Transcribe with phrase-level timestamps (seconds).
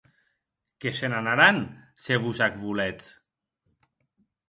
[0.85, 1.61] Que se n’anaràn
[2.07, 3.15] se vos ac voletz.